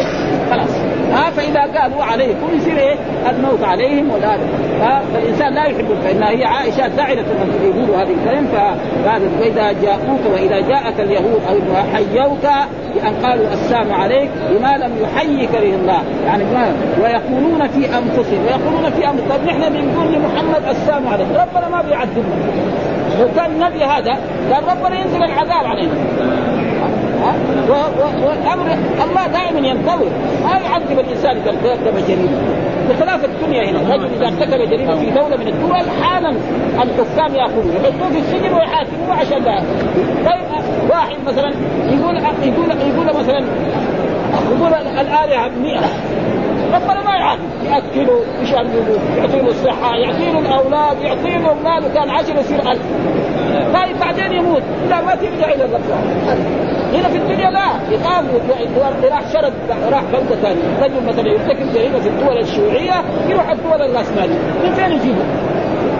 [0.52, 0.70] خلاص.
[1.14, 2.96] ها فإذا قالوا عليكم يصير إيه؟
[3.30, 4.38] الموت عليهم ولا
[5.14, 10.60] فالإنسان لا يحب فان هي عائشة داعية ان يقولوا هذه الكلام فهذا وإذا جاءوك وإذا
[10.60, 11.56] جاءك اليهود أو
[11.94, 12.46] حيوك
[12.96, 16.02] بأن قالوا السلام عليك بما لم يحيك به الله.
[16.26, 16.44] يعني
[17.04, 19.46] ويقولون في أنفسهم ويقولون في أنفسهم.
[19.46, 22.36] نحن بنقول لمحمد السلام عليك ربنا ما بيعذبنا.
[23.20, 24.18] لو كان النبي هذا
[24.52, 25.94] كان ربنا ينزل العذاب علينا.
[27.70, 30.10] وامر الله دائما ينتظر.
[30.44, 32.38] ما يعذب الإنسان إذا ارتكب جريمة.
[32.90, 33.80] بخلاف الدنيا هنا.
[33.80, 36.36] الرجل إذا ارتكب جريمة في دولة من الدول حالا
[36.84, 39.64] الحكام ياخذوه يحطوه في السجن ويحاكموه عشان ذلك
[40.26, 40.46] طيب
[40.90, 41.52] واحد مثلا
[41.88, 43.46] يقول يقول يقول مثلا
[44.52, 45.80] يقول الآلهة 100
[46.76, 47.40] ربنا ما يعرف.
[47.66, 52.82] ياكله يشربه يعطيه الصحة يعطيه الأولاد يعطيه الأولاد كان عشر يصير ألف.
[53.74, 54.62] طيب بعدين يموت.
[54.90, 55.82] لا ما ترجع إلى الرب
[56.94, 58.26] هنا في الدنيا لا يقام
[59.04, 59.54] راح شرد
[59.92, 60.84] راح بلدة ثانية.
[60.84, 65.26] رجل مثلا يرتكب جريمه في الدول الشيوعية يروح الدول الراسماليه من فين يجيبه؟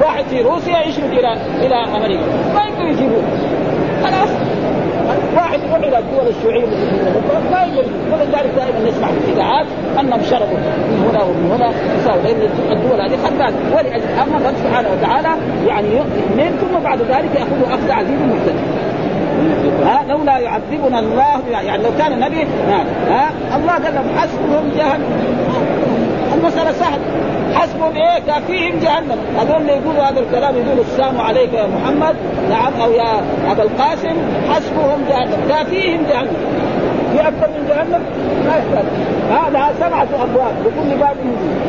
[0.02, 1.34] واحد في روسيا يشرد إلى
[1.66, 2.24] إلى أمريكا.
[2.56, 3.24] ما يقدر يجيبوه
[4.04, 4.30] خلاص.
[5.56, 6.66] واحد يروح إلى الدول الشيوعية
[7.52, 9.66] ما يقدر ولذلك دائما نسمع في الاذاعات
[10.00, 11.72] أنهم شربوا من هنا ومن هنا
[12.24, 13.18] لأن الدول هذه.
[13.26, 15.30] خدات ولأجل اما الله سبحانه وتعالى
[15.68, 18.60] يعني يؤمن ثم بعد ذلك يأخذ أخذ عزيز مقتدر
[19.84, 22.48] ها لولا يعذبنا الله يعني لو كان النبي
[23.10, 25.04] ها الله قال لهم حسبهم جهنم.
[26.36, 27.02] المسألة سهلة.
[27.54, 29.18] حسبهم إيه؟ كافيهم جهنم.
[29.40, 32.16] هذول اللي يقولوا هذا الكلام يقولوا السلام عليك يا محمد
[32.50, 33.22] نعم أو يا
[33.52, 34.16] أبا القاسم
[34.52, 35.50] حسبهم جهنم.
[35.50, 36.38] كافيهم جهنم.
[37.14, 38.04] في أكثر من جهنم؟
[38.46, 38.86] ما يحتاج
[39.32, 40.56] هذا سبعة أبواب.
[40.66, 41.65] لكل باب ها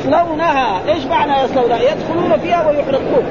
[0.00, 0.80] يصلونها.
[0.88, 3.24] إيش معنى يصلونها؟ يدخلون فيها ويحرقون.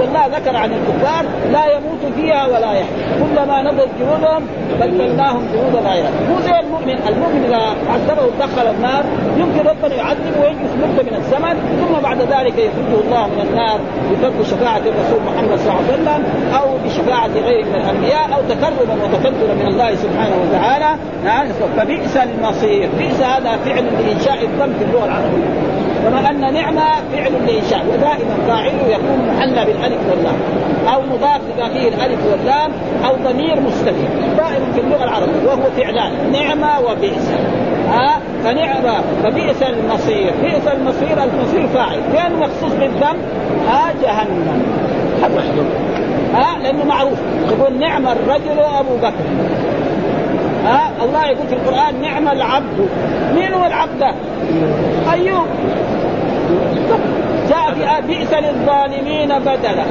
[0.00, 2.84] والله ذكر عن الكفار لا يموت فيها ولا يحيى
[3.20, 4.46] كلما نضج جنودهم
[4.80, 6.98] بدلناهم جنودا غيرها مو زي المؤمن.
[7.08, 7.62] المؤمن إذا
[7.92, 9.04] عذبه دخل النار
[9.36, 13.78] يمكن ربنا يعذبه ويجلس مده من الزمن ثم بعد ذلك يخرجه الله من النار
[14.10, 16.24] بفضل شفاعة الرسول محمد صلى الله عليه وسلم
[16.60, 20.90] أو بشفاعة غيره من الأنبياء أو تكرما وتفضلا من الله سبحانه وتعالى.
[21.24, 21.46] نعم.
[21.76, 22.88] فبئس المصير.
[22.98, 25.69] بئس هذا فعل لإنشاء الذنب في اللغة العربية.
[26.04, 26.82] كما أن نعمه
[27.12, 30.36] فعل لإنشاء ودائما فاعله يكون محلى بالألف واللام
[30.94, 32.70] أو مضاف اذا فيه الألف واللام
[33.04, 33.92] أو ضمير مستتر
[34.36, 37.30] دائما في اللغة العربية وهو فعلان نعمه وبئس.
[37.90, 42.00] ها آه فنعمة فبئس المصير بئس المصير المصير فاعل.
[42.12, 43.22] فين مخصوص بالذنب؟
[43.68, 44.62] ها آه جهنم.
[46.34, 47.18] ها آه لأنه معروف
[47.50, 49.24] يقول نعم الرجل أبو بكر.
[50.64, 52.88] ها؟ الله يقول في القرآن نعم العبد.
[53.34, 54.14] مين هو العبد ده؟
[55.12, 55.46] أيوب.
[57.48, 59.84] جاء بئس للظالمين بدلا.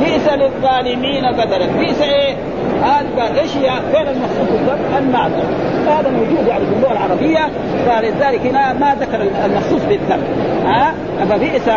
[0.00, 2.36] بئس للظالمين بدلا بئس إيه؟
[2.82, 5.48] هذا إيش هي؟ فين المخصوص بالذنب؟ المعذره
[5.88, 7.48] هذا موجود يعني في اللغة العربية
[7.86, 10.24] فلذلك هنا ما ذكر المخصوص بالذنب.
[10.64, 10.94] ها؟
[11.30, 11.68] فبئس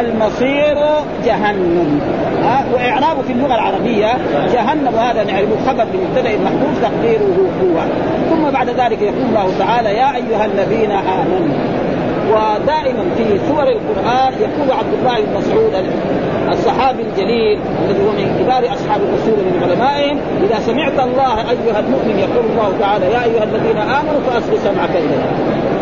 [0.00, 0.76] المصير
[1.24, 2.00] جهنم.
[2.42, 4.08] ها؟ وإعرابه في اللغة العربية
[4.52, 7.80] جهنم وهذا نعرفه خبر لمبتدأ محذوف تقديره هو.
[8.30, 11.80] ثم بعد ذلك يقول الله تعالى يا أيها الذين آمنوا.
[12.30, 15.72] ودائما في سور القرآن يقول عبد الله بن مسعود
[16.52, 22.18] الصحابي الجليل الذي هو من كبار أصحاب الرسول من علمائهم إذا سمعت الله أيها المؤمن
[22.18, 25.24] يقول الله تعالى يا أيها الذين آمنوا فاصغ سمعك اليه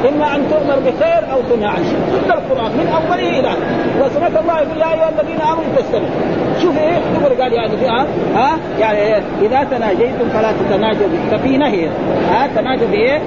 [0.09, 3.51] إما أن تؤمر بخير أو تنهى عن شيء كل القرآن من أوله إلى
[4.01, 8.59] وسمعت الله يقول يا أيها الذين آمنوا فاستمعوا شوف إيه دغري قال يعني فيها ها؟
[8.81, 11.89] يعني إذا تناجيتم فلا تتناجوا ففي نهي
[12.31, 13.19] ها؟ تناجوا بايه؟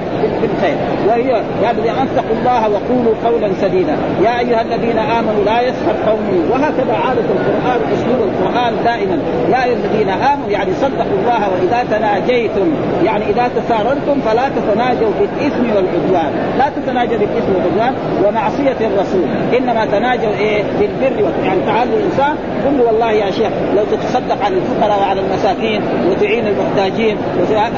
[0.42, 1.42] بالخير وهي
[1.72, 3.96] الذين اتقوا الله وقولوا قولا سديدا.
[4.24, 6.50] يا أيها الذين آمنوا لا يسخر قوم.
[6.52, 9.18] وهكذا عادة القرآن أسلوب القرآن دائما.
[9.52, 12.68] يا أيها الذين آمنوا يعني صدقوا الله وإذا تناجيتم
[13.06, 16.32] يعني إذا تساررتم فلا تتناجوا بالإثم والعدوان.
[16.58, 17.94] لا تتناجوا بالإثم والعدوان
[18.26, 19.26] ومعصية الرسول.
[19.58, 24.56] إنما تناجوا إيه؟ بالبر يعني تعال الإنسان قل له والله يا شيخ لو تتصدق على
[24.56, 27.18] الفقراء وعلى المساكين وتعين المحتاجين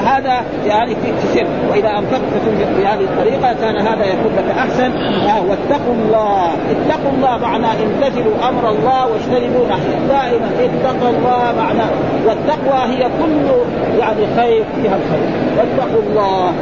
[0.06, 0.96] هذا يعني
[1.34, 4.92] سر وإذا أنفقت فتنفق بهذه الطريقة كان هذا يكون لك أحسن.
[5.28, 11.90] آه واتقوا الله اتقوا الله معناه امتثلوا أمر الله واجتنبوا نهيه دائما اتقوا الله معناه.
[12.26, 13.46] والتقوى هي كل
[13.98, 15.28] يعني خير فيها الخير.
[15.56, 16.52] واتقوا الله.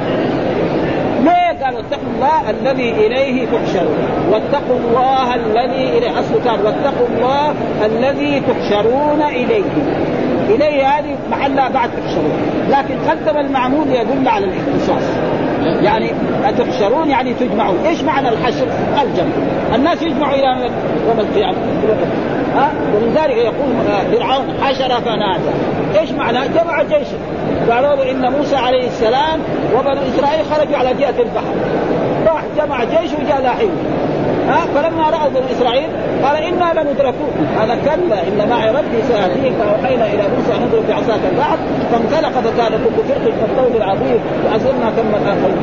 [1.73, 3.99] قال واتقوا الله الذي إليه تحشرون.
[4.31, 7.55] واتقوا الله الذي إليه اصله كان واتقوا الله
[7.87, 9.65] الذي تحشرون إليه.
[10.49, 12.33] إليه هذه محلها بعد تحشرون.
[12.71, 15.03] لكن قدم المعمول يدل على الاختصاص.
[15.83, 16.11] يعني
[16.59, 17.79] تحشرون يعني تجمعون.
[17.87, 18.67] إيش معنى الحشر؟
[19.03, 19.33] الجمع.
[19.75, 20.71] الناس يجمعوا إلى
[21.09, 21.57] يوم القيامة.
[22.55, 23.73] ها؟ ولذلك يقول
[24.13, 25.72] فرعون حشر فنادى.
[26.01, 27.19] إيش معنى؟ جمع جيشه
[27.71, 29.41] قالوا له إن موسى عليه السلام
[29.75, 31.55] وبنو إسرائيل خرجوا على جهة البحر.
[32.27, 33.69] راح جمع جيش وجاء لاحقه
[34.49, 35.89] ها فلما رأوا بنو إسرائيل
[36.25, 41.21] قال إنا لمدركون هذا كلا إن معي ربي سيهدين فاوحينا إلى موسى أن اضرب بعصاك
[41.33, 41.59] البحر
[41.93, 44.21] فانطلق فكان كل فرق كالطول العظيم.
[44.45, 45.57] وازلنا ثم الاخرين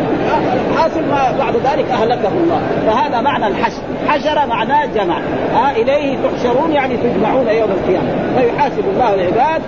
[0.78, 2.62] حاصل ما بعد ذلك أهلكه الله.
[2.88, 3.82] فهذا معنى الحشر.
[4.08, 5.18] حشر معناه جمع.
[5.54, 8.10] ها إليه تحشرون يعني تجمعون يوم القيامة.
[8.38, 9.62] فيحاسب الله العباد.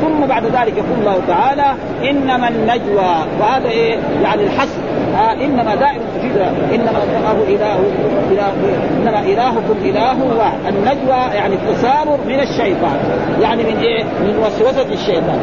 [0.00, 1.74] ثم بعد ذلك يقول الله تعالى
[2.10, 3.14] إنما النجوى.
[3.40, 4.78] وهذا إيه؟ يعني الحصر
[5.14, 6.36] آه إنما دائما تفيد
[6.74, 7.76] إنما الله إله
[8.30, 8.52] إله
[8.98, 10.58] إنما إلهكم إله واحد.
[10.68, 12.96] النجوى يعني التسامر من الشيطان
[13.40, 15.38] يعني من إيه؟ من وسوسة الشيطان.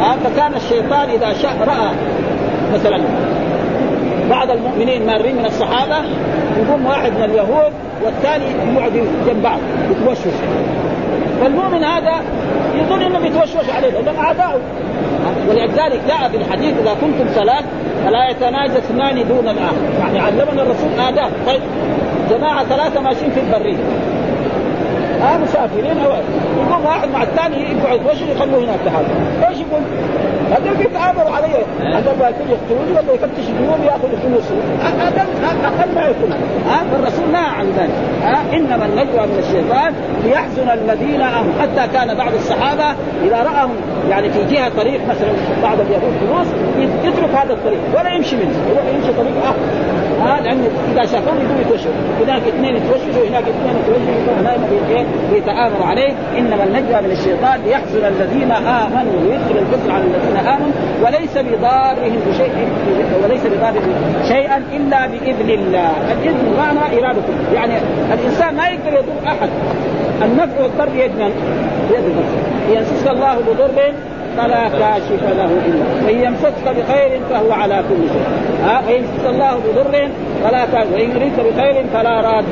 [0.00, 1.90] آه فكان الشيطان إذا شاء رأى
[2.74, 3.00] مثلا
[4.30, 5.96] بعض المؤمنين مارين من الصحابة
[6.58, 7.72] يقوم واحد من اليهود
[8.04, 8.44] والثاني
[8.76, 8.92] يقعد
[9.26, 9.58] جنب بعض
[9.90, 10.34] يتوشوش.
[11.40, 12.14] فالمؤمن هذا
[12.74, 14.60] يظن إنه بيتوشوش عليه لانهم أعداؤه.
[15.48, 17.64] ولذلك جاء في الحديث إذا كنتم ثلاث
[18.04, 19.76] فلا يتناجى اثنان دون الآخر.
[20.00, 21.30] يعني علمنا الرسول آداب.
[21.46, 21.60] طيب
[22.30, 23.76] جماعة ثلاثة ماشيين في البرية.
[25.20, 26.12] ها مسافرين أو
[26.62, 29.08] يقوم واحد مع الثاني يقعد وش يخلوه هناك؟ لحاله
[29.48, 29.82] إيش يقول؟
[30.50, 31.46] هذول بيتآمروا علي
[31.96, 34.44] هذول يكون يقتلوني ولا يفتش الجنوب ياخذ فلوس.
[34.82, 35.26] أقل
[35.64, 36.32] أقل ما يكون.
[36.68, 37.90] ها؟ فالرسول نهى عن ذلك.
[38.22, 41.52] ها؟ إنما النجوى من الشيطان ليحزن الذين آمنوا.
[41.62, 42.94] حتى كان بعض الصحابة
[43.26, 43.70] إذا رأهم
[44.10, 45.32] يعني في جهة طريق مثلا
[45.62, 46.46] بعض اليهود فلوس
[47.04, 48.54] يترك هذا الطريق ولا يمشي منه.
[48.70, 49.56] يروح يمشي طريق آخر.
[50.20, 54.58] ها لأن إذا شافوه يقوم يتوشوا هناك اثنين يتوشوا وهناك اثنين يتوشوا هناك
[55.32, 56.12] بيتآمروا عليه.
[56.38, 62.68] إنما النجوى من الشيطان ليحزن الذين آمنوا ويدخل الكفر على الذين آمنوا وليس بضارهم بشيء
[63.24, 63.94] وليس بضارهم
[64.28, 67.74] شيئا إلا بإذن الله، الإذن معنى ارادته، يعني
[68.14, 69.48] الإنسان ما يقدر يضر أحد.
[70.22, 71.32] النفع والضر بيد من؟
[71.90, 73.92] بيد نفسه، يمسسك الله بضر
[74.36, 78.26] فلا كاشف له إلا وان يمسسك بخير فهو على كل شيء.
[78.64, 80.08] ها؟ وإن الله بضر
[80.44, 80.92] فلا كاشف.
[80.92, 82.44] وإن يريدك بخير فلا راد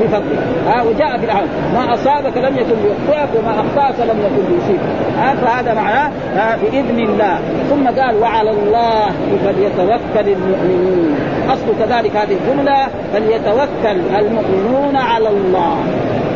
[0.00, 0.42] بفضله.
[0.68, 4.80] ها؟ وجاء في العالم ما أصابك لم يكن ليخطئك وما أخطأك لم يكن ليصيبك
[5.18, 6.10] ها؟ فهذا معناه
[6.56, 7.38] بإذن الله.
[7.70, 9.06] ثم قال وعلى الله
[9.44, 11.16] فليتوكل المؤمنون.
[11.48, 15.76] أصل كذلك هذه الجملة فليتوكل المؤمنون على الله.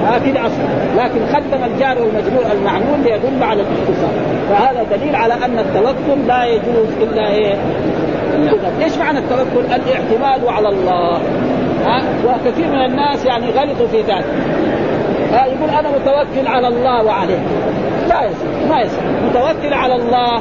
[0.07, 4.13] هكذا أصلا لكن قدم الجار والمجرور المعمول ليدل على الاختصار.
[4.51, 7.55] فهذا دليل على أن التوكل لا يجوز إلا إيه؟
[8.85, 11.21] إيش معنى التوكل؟ الاعتماد على الله.
[11.87, 14.25] ها؟ وكثير من الناس يعني غلطوا في ذلك.
[15.33, 17.39] ها؟ يقول أنا متوكل على الله وعليه.
[18.09, 19.03] لا يصح ما يصح.
[19.29, 20.37] متوكل على الله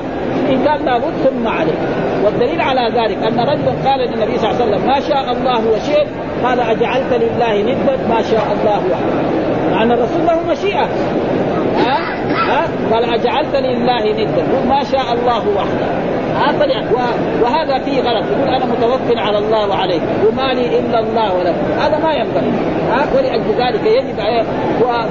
[0.49, 1.79] إن كان لابد ثم عليه.
[2.25, 6.07] والدليل على ذلك أن رجلا قال للنبي صلى الله عليه وسلم ما شاء الله وشئت.
[6.43, 7.97] قال أجعلت لله ندا.
[8.09, 10.87] ما شاء الله وحده أن الرسول له مشيئة.
[11.85, 11.97] ها؟
[12.29, 14.43] ها؟ قال اجعلت لله ندا.
[14.69, 15.87] ما شاء الله وحده.
[17.43, 18.25] وهذا فيه غلط.
[18.31, 22.51] يقول أنا متوكل على الله وعليه وما لي إلا الله ولا هذا ما ينبغي.
[22.91, 24.45] ها؟ ولأجل ذلك يجب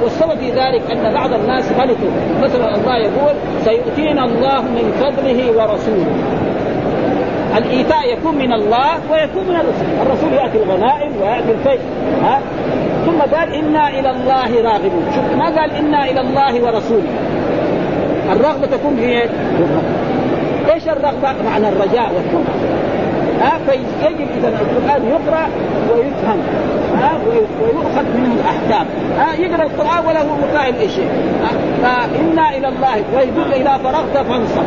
[0.02, 2.10] والسبب في ذلك أن بعض الناس غلطوا
[2.42, 6.06] مثلا الله يقول سيؤتينا الله من فضله ورسوله.
[7.58, 11.80] الإيتاء يكون من الله ويكون من الرسول، الرسول يأتي الغنائم ويأتي الفيء
[12.22, 12.40] ها؟
[13.14, 15.04] ثم قال إنا إلى الله راغبون.
[15.14, 17.12] شوف ما قال إنا إلى الله ورسوله.
[18.32, 19.22] الرغبة تكون في
[20.72, 22.54] إيش؟ الرغبة؟ معنى الرجاء والطمع
[23.40, 25.48] ها فيجب إذا القرآن يقرأ
[25.94, 26.42] ويفهم.
[27.00, 28.86] ها ويؤخذ منه الأحكام.
[29.18, 31.08] ها يقرأ القرآن وله مقابل شيء.
[31.82, 33.04] فإنا إلى الله.
[33.14, 34.64] ويقول إذا فرغت فانصب.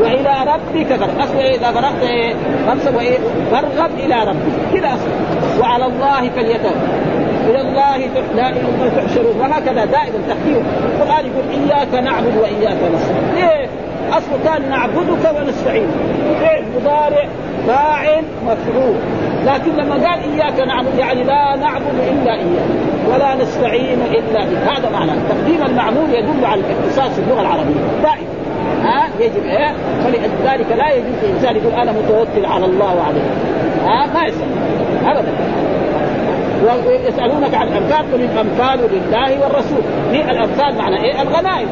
[0.00, 1.18] وإلى ربك فارغب.
[1.20, 2.34] أصل إيه؟ إذا فرغت إيه؟
[2.66, 3.18] فانصب وإيه؟
[3.52, 4.80] فارغب إلى ربك.
[4.80, 5.60] كذا أصل.
[5.60, 7.03] وعلى الله فليتوكل.
[7.50, 8.52] إلى الله الله
[8.96, 9.40] تحشرون.
[9.40, 13.34] وهكذا دائما تحكيم القرآن يقول إياك نعبد وإياك نستعين.
[13.34, 13.68] ليه؟
[14.12, 15.86] أصل كان نعبدك ونستعين.
[16.40, 17.26] فعل مضارع
[17.66, 18.94] فاعل مفعول.
[19.46, 22.68] لكن لما قال إياك نعبد يعني لا نعبد إلا إياك
[23.12, 25.10] ولا نستعين إلا بك هذا معنى.
[25.28, 27.74] تقديم المعمول يدل على الاختصاص في اللغة العربية.
[28.02, 28.34] دائما
[28.84, 29.72] ها؟ يجب إيه
[30.04, 33.30] فلذلك لا يجوز الانسان يقول أنا متوكل على الله وعليه
[33.86, 34.44] ها؟ ما يصح.
[35.06, 35.32] ابدا.
[36.64, 39.82] ويسألونك عن الامثال قل الامثال لله والرسول.
[40.10, 41.68] في الامثال معنى إيه؟ الغنائم.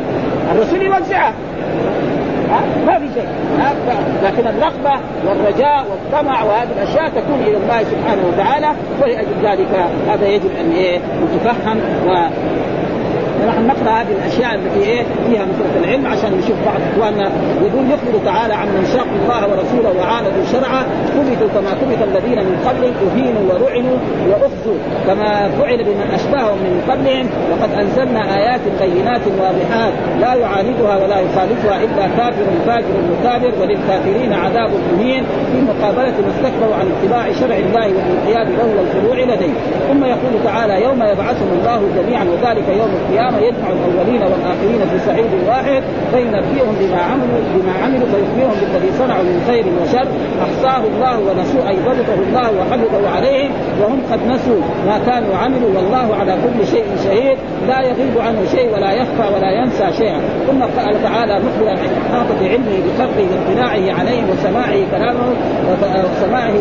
[0.55, 1.33] الرسول يوزعها.
[2.87, 3.28] ما في شيء.
[4.22, 8.68] لكن الرغبة والرجاء والطمع وهذه الأشياء تكون إلى الله سبحانه وتعالى
[9.02, 11.00] ولاجل ذلك هذا يجب إيه؟
[11.35, 12.11] يتفهم و
[13.42, 17.31] ونحن نقرأ هذه الأشياء التي إيه فيها من العلم عشان نشوف بعض إخواننا
[17.66, 20.83] يقول يخبر تعالى عن من شاقوا الله ورسوله وعاندوا شرعه
[21.14, 23.98] كبتوا كما كبت الذين من قبلهم أهينوا ورعنوا
[24.31, 27.26] واخزوا كما فعل بمن اشبههم من قبلهم.
[27.52, 33.52] وقد أنزلنا آيات بينات واضحات لا يعاندها ولا يخالفها إلا كافر فاجر مكابر.
[33.61, 35.22] وللكافرين عذاب مهين.
[35.52, 39.55] في مقابلة ما استكبروا عن اتباع شرع الله والانقياد له والخضوع لديه.
[39.88, 43.31] ثم يقول تعالى يوم يبعثهم الله جميعا وذلك يوم القيامة.
[43.32, 49.22] القيامه يجمع الأولين والآخرين في صعيد واحد فينبئهم بما عملوا بما عملوا فيخبرهم بالذي صنعوا
[49.22, 50.08] من خير وشر.
[50.42, 55.70] أحصاه الله ونسوا أي ضبطه الله وحفظه عليهم وهم قد نسوا ما كانوا عملوا.
[55.76, 57.38] والله على كل شيء شهيد.
[57.68, 60.20] لا يغيب عنه شيء ولا يخفى ولا ينسى شيئا.
[60.46, 65.34] ثم قال تعالى مخبرا عن إحاطة علمه بخلقه واطلاعه عليهم وسماعه كلامهم
[65.68, 66.52] وسماعه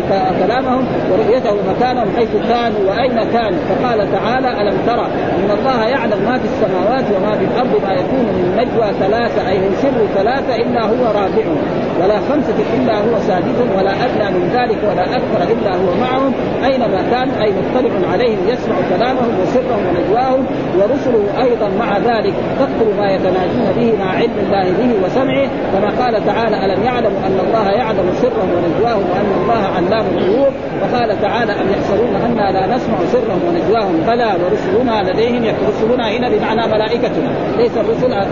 [0.45, 3.59] كلامهم ورؤيته مكانهم حيث كانوا وأين كانوا.
[3.69, 5.05] فقال تعالى ألم ترى
[5.39, 9.57] إن الله يعلم ما في السماوات وما في الأرض ما يكون من نجوى ثلاثة أي
[9.59, 11.57] من سر ثلاثة إلا هو رابعهم
[12.01, 16.33] ولا خمسة إلا هو سادسهم ولا أدنى من ذلك ولا أكثر إلا هو معهم.
[16.65, 20.45] أينما كانوا أي مطلع عليهم يسمع كلامهم وسرهم ونجواهم
[20.77, 22.33] ورسله أيضا مع ذلك.
[22.59, 25.47] تكثر ما يتناجون به مع علم الله به وسمعه.
[25.73, 31.21] كما قال تعالى ألم يعلموا أن الله يعلم سرهم ونجواهم وأن الله علام الغيوب؟ وقال
[31.21, 37.31] تعالى أم يحسبون أنا لا نسمع سرهم ونجواهم؟ بلى ورسلنا لديهم رسلنا هنا بمعنى ملائكتنا
[37.57, 38.27] ليس الرسل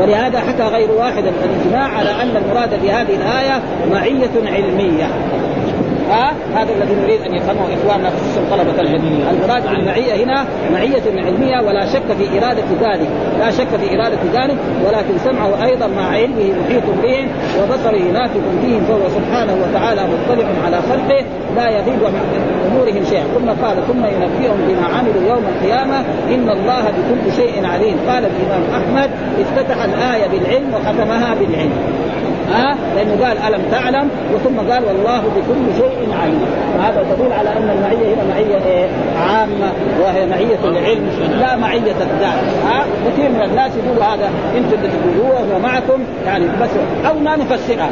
[0.00, 5.06] ولهذا حكى غير واحد الاجماع على أن المراد في هذه الآية معية علمية.
[6.12, 9.20] ها هذا الذي نريد أن يفهمه إخواننا خصوصا طلبة العلم.
[9.30, 13.08] المراد بالمعيه هنا معية علمية ولا شك في إرادة ذلك.
[13.38, 14.56] لا شك في إرادة ذلك
[14.86, 17.28] ولكن سمعه أيضا مع علمه محيط بهم
[17.62, 21.24] وبصره نافذ فيهم فهو سبحانه وتعالى مطلع على خلقه
[21.56, 23.24] لا يغيب من امورهم شيئا.
[23.34, 25.98] ثم قال ثم ينبئهم بما عملوا يوم القيامة
[26.34, 27.96] إن الله بكل شيء عليم.
[28.08, 29.10] قال الإمام أحمد
[29.40, 32.01] افتتح الآية بالعلم وختمها بالعلم.
[32.52, 36.46] ها؟ لأنه قال ألم تعلم؟ وثم قال والله بكل شيء عليم.
[36.78, 38.88] وهذا تدل على أن المعية هنا معية إيه؟
[39.28, 42.44] عامة وهي معية العلم لا معية الذات.
[42.66, 46.02] ها؟ كثير من الناس يقولوا هذا أنتم اللي تقولوه معكم.
[46.26, 46.70] يعني بس
[47.06, 47.90] أو ما نفسرها.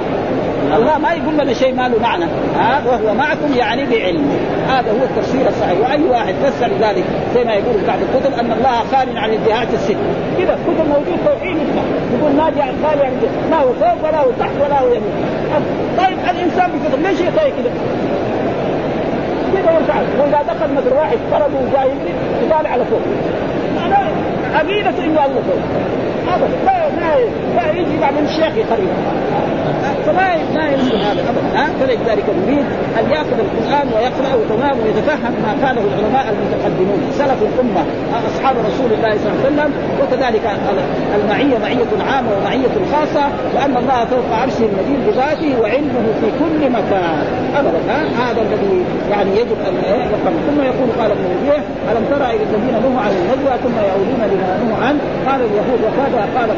[0.76, 2.24] الله ما يقول لنا شيء ما له معنى.
[2.56, 4.24] ها وهو معكم يعني بعلم.
[4.68, 5.80] هذا هو التفسير الصحيح.
[5.80, 7.04] وأي واحد فسر ذلك
[7.34, 9.96] زي ما يقول بعض الكتب أن الله خال عن الجهات الست.
[10.38, 11.56] كذا كتب موجود توحيد
[12.18, 13.12] يقول ما جاء خالي عن
[13.50, 15.14] ما هو فوق ولا هو تحت ولا هو يمين.
[15.98, 17.70] طيب الإنسان بكذا ليش يطيب كذا؟
[19.54, 21.90] كذا يرفع وإذا دخل مثل واحد طرد وجاي
[22.46, 23.00] يطالع على فوق.
[24.54, 25.62] عقيدته إنه الله فوق.
[26.36, 26.56] ابدا.
[26.66, 27.10] ما ما
[27.56, 28.88] ما يجي بعدين الشيخ يخرب
[30.06, 31.58] فما ما يمكن هذا ابدا.
[31.58, 32.66] ها؟ فلذلك نريد
[32.98, 37.00] أن يأخذ القرآن ويقرأ تمام ويتفهم ما قاله العلماء المتقدمون.
[37.18, 37.82] سلف الأمة
[38.30, 39.70] أصحاب رسول الله صلى الله عليه وسلم.
[40.00, 40.44] وكذلك
[41.18, 43.24] المعية معية عامة ومعية خاصة.
[43.54, 47.18] وأن الله فوق عرشه المجيد بذاته وعلمه في كل مكان.
[47.56, 47.80] ابدا.
[47.88, 50.34] ها؟ هذا الذي يعني يجب أن يفهم.
[50.46, 51.58] ثم يقول قال ابن ربيع
[51.90, 55.82] ألم ترى إلى الذين نهوا عن النجوى ثم يعودون لما نهوا عنه؟ قال اليهود
[56.20, 56.50] قال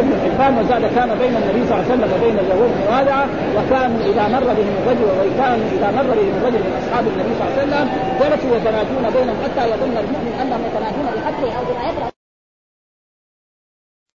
[0.00, 4.24] ابن حبان وزاد كان بين النبي صلى الله عليه وسلم وبين اليهود موالعه وكانوا إذا
[4.34, 7.86] مر بهم الرجل وكانوا إذا مر بهم الرجل من أصحاب النبي صلى الله عليه وسلم
[8.20, 12.13] جلسوا يتناجون بينهم حتى يظن المؤمن أنهم يتناجون بحقه أو بما يكره